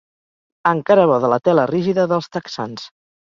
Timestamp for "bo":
1.11-1.17